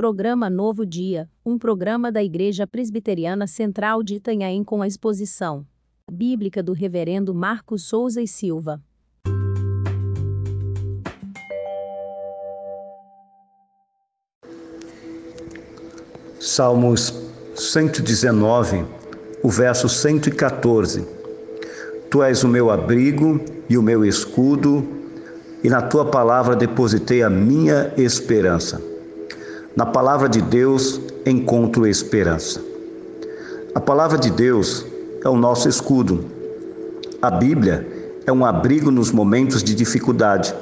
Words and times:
Programa 0.00 0.48
Novo 0.48 0.86
Dia, 0.86 1.28
um 1.44 1.58
programa 1.58 2.10
da 2.10 2.24
Igreja 2.24 2.66
Presbiteriana 2.66 3.46
Central 3.46 4.02
de 4.02 4.14
Itanhaém 4.14 4.64
com 4.64 4.80
a 4.80 4.86
exposição 4.86 5.66
bíblica 6.10 6.62
do 6.62 6.72
Reverendo 6.72 7.34
Marcos 7.34 7.82
Souza 7.82 8.22
e 8.22 8.26
Silva. 8.26 8.82
Salmos 16.40 17.12
119, 17.54 18.86
o 19.42 19.50
verso 19.50 19.86
114. 19.86 21.06
Tu 22.10 22.22
és 22.22 22.42
o 22.42 22.48
meu 22.48 22.70
abrigo 22.70 23.38
e 23.68 23.76
o 23.76 23.82
meu 23.82 24.02
escudo, 24.02 24.82
e 25.62 25.68
na 25.68 25.82
tua 25.82 26.10
palavra 26.10 26.56
depositei 26.56 27.22
a 27.22 27.28
minha 27.28 27.92
esperança. 27.98 28.88
Na 29.76 29.86
palavra 29.86 30.28
de 30.28 30.42
Deus 30.42 31.00
encontro 31.24 31.86
esperança. 31.86 32.60
A 33.72 33.78
palavra 33.80 34.18
de 34.18 34.28
Deus 34.28 34.84
é 35.24 35.28
o 35.28 35.36
nosso 35.36 35.68
escudo. 35.68 36.24
A 37.22 37.30
Bíblia 37.30 37.86
é 38.26 38.32
um 38.32 38.44
abrigo 38.44 38.90
nos 38.90 39.12
momentos 39.12 39.62
de 39.62 39.72
dificuldade. 39.72 40.52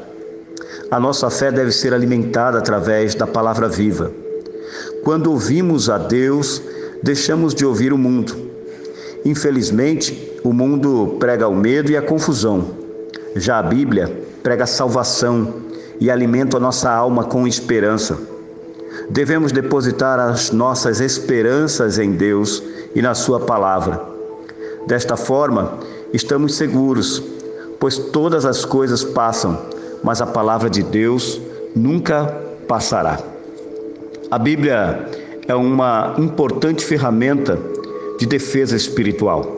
A 0.91 1.01
nossa 1.01 1.31
fé 1.31 1.51
deve 1.51 1.73
ser 1.73 1.95
alimentada 1.95 2.59
através 2.59 3.15
da 3.15 3.27
palavra 3.27 3.67
viva. 3.67 4.13
Quando 5.03 5.31
ouvimos 5.31 5.89
a 5.89 5.97
Deus, 5.97 6.61
deixamos 7.03 7.55
de 7.55 7.65
ouvir 7.65 7.95
o 7.95 7.99
mundo. 7.99 8.37
Infelizmente, 9.25 10.39
o 10.45 10.53
mundo 10.53 11.17
prega 11.19 11.49
o 11.49 11.57
medo 11.57 11.91
e 11.91 11.97
a 11.97 12.03
confusão. 12.03 12.73
Já 13.35 13.59
a 13.59 13.63
Bíblia 13.63 14.23
prega 14.43 14.65
a 14.65 14.67
salvação 14.67 15.63
e 15.99 16.11
alimenta 16.11 16.59
a 16.59 16.61
nossa 16.61 16.91
alma 16.91 17.25
com 17.25 17.47
esperança. 17.47 18.37
Devemos 19.11 19.53
depositar 19.53 20.21
as 20.21 20.51
nossas 20.51 21.01
esperanças 21.01 21.99
em 21.99 22.13
Deus 22.13 22.63
e 22.95 23.01
na 23.01 23.15
Sua 23.15 23.41
palavra. 23.41 24.01
Desta 24.87 25.17
forma, 25.17 25.79
estamos 26.13 26.57
seguros, 26.57 27.23
pois 27.81 27.97
todas 27.99 28.45
as 28.45 28.65
coisas 28.65 29.03
passam, 29.03 29.59
mas 30.03 30.21
a 30.21 30.27
palavra 30.27 30.69
de 30.69 30.83
Deus 30.83 31.41
nunca 31.75 32.27
passará. 32.67 33.19
A 34.31 34.39
Bíblia 34.39 35.07
é 35.47 35.55
uma 35.55 36.15
importante 36.19 36.85
ferramenta 36.85 37.59
de 38.19 38.27
defesa 38.27 38.77
espiritual. 38.77 39.57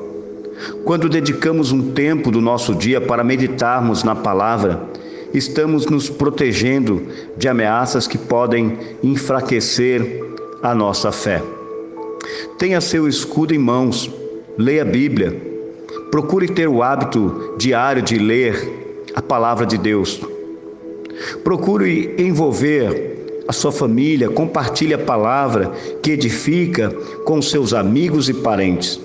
Quando 0.85 1.09
dedicamos 1.09 1.73
um 1.73 1.91
tempo 1.91 2.31
do 2.31 2.41
nosso 2.41 2.75
dia 2.75 3.01
para 3.01 3.25
meditarmos 3.25 4.05
na 4.05 4.15
palavra, 4.15 4.81
estamos 5.33 5.87
nos 5.87 6.09
protegendo 6.09 7.07
de 7.37 7.49
ameaças 7.49 8.07
que 8.07 8.19
podem 8.19 8.79
enfraquecer 9.03 10.25
a 10.63 10.75
nossa 10.75 11.13
fé. 11.13 11.43
Tenha 12.59 12.81
seu 12.81 13.09
escudo 13.09 13.55
em 13.55 13.59
mãos, 13.59 14.11
leia 14.59 14.83
a 14.83 14.85
Bíblia, 14.85 15.41
procure 16.11 16.49
ter 16.49 16.69
o 16.69 16.83
hábito 16.83 17.55
diário 17.57 18.03
de 18.03 18.19
ler 18.19 19.09
a 19.15 19.23
palavra 19.23 19.65
de 19.65 19.79
Deus. 19.79 20.21
Procure 21.43 22.15
envolver 22.19 23.45
a 23.49 23.53
sua 23.53 23.73
família, 23.73 24.29
compartilhe 24.29 24.95
a 24.95 24.99
palavra 24.99 25.73
que 26.03 26.13
edifica 26.13 26.91
com 27.25 27.43
seus 27.43 27.73
amigos 27.73 28.29
e 28.29 28.35
parentes. 28.35 29.01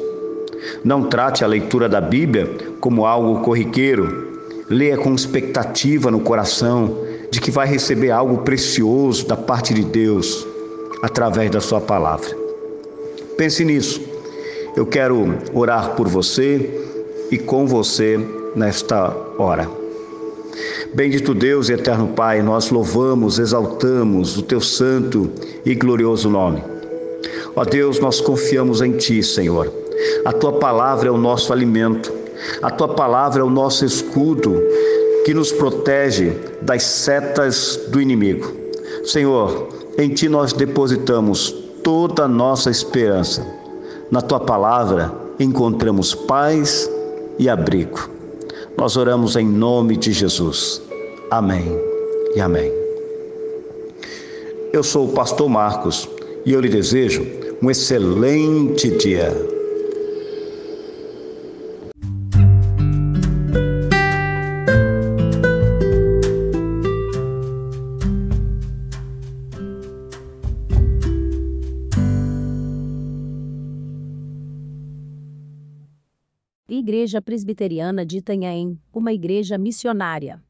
Não 0.84 1.04
trate 1.04 1.44
a 1.44 1.48
leitura 1.48 1.90
da 1.90 2.02
Bíblia 2.02 2.50
como 2.80 3.06
algo 3.06 3.42
corriqueiro, 3.42 4.35
Leia 4.70 4.98
com 4.98 5.14
expectativa 5.14 6.10
no 6.10 6.22
coração 6.22 6.98
de 7.30 7.40
que 7.40 7.52
vai 7.52 7.68
receber 7.68 8.10
algo 8.10 8.40
precioso 8.40 9.28
da 9.28 9.38
parte 9.38 9.74
de 9.74 9.84
Deus 9.84 10.46
através 11.02 11.52
da 11.52 11.62
Sua 11.62 11.80
palavra. 11.80 12.36
Pense 13.38 13.64
nisso. 13.64 14.02
Eu 14.76 14.86
quero 14.86 15.36
orar 15.54 15.96
por 15.96 16.08
você 16.08 16.70
e 17.30 17.38
com 17.38 17.68
você 17.68 18.20
nesta 18.56 19.16
hora. 19.38 19.70
Bendito 20.94 21.34
Deus 21.34 21.70
e 21.70 21.74
eterno 21.74 22.08
Pai, 22.10 22.42
nós 22.42 22.70
louvamos, 22.70 23.38
exaltamos 23.40 24.38
o 24.38 24.42
teu 24.42 24.62
santo 24.62 25.30
e 25.66 25.76
glorioso 25.76 26.30
nome. 26.30 26.64
Ó 27.56 27.64
Deus, 27.64 28.00
nós 28.00 28.20
confiamos 28.20 28.82
em 28.82 28.94
Ti, 28.94 29.22
Senhor. 29.22 29.72
A 30.26 30.34
tua 30.34 30.54
palavra 30.54 31.10
é 31.10 31.12
o 31.12 31.18
nosso 31.18 31.54
alimento. 31.54 32.12
A 32.62 32.70
tua 32.70 32.90
palavra 32.90 33.42
é 33.42 33.44
o 33.44 33.50
nosso 33.50 33.86
escudo 33.86 34.62
que 35.26 35.34
nos 35.34 35.52
protege 35.52 36.34
das 36.62 36.84
setas 36.84 37.80
do 37.90 38.00
inimigo. 38.02 38.52
Senhor, 39.04 39.70
em 39.98 40.10
ti 40.10 40.30
nós 40.30 40.54
depositamos 40.54 41.52
toda 41.84 42.24
a 42.24 42.28
nossa 42.28 42.70
esperança. 42.70 43.46
Na 44.12 44.22
tua 44.22 44.40
palavra 44.40 45.12
encontramos 45.40 46.14
paz 46.14 46.90
e 47.40 47.50
abrigo. 47.50 48.10
Nós 48.78 48.98
oramos 48.98 49.36
em 49.36 49.48
nome 49.48 49.96
de 49.96 50.12
Jesus. 50.12 50.82
Amém 51.32 51.80
e 52.36 52.42
amém. 52.42 52.72
Eu 54.74 54.84
sou 54.84 55.08
o 55.08 55.14
pastor 55.14 55.48
Marcos 55.50 56.10
e 56.46 56.52
eu 56.54 56.60
lhe 56.60 56.70
desejo 56.70 57.26
um 57.62 57.72
excelente 57.72 58.90
dia. 58.90 59.55
Igreja 76.68 77.22
Presbiteriana 77.22 78.04
de 78.04 78.18
Itanhaém, 78.18 78.80
uma 78.92 79.14
igreja 79.14 79.56
missionária. 79.56 80.42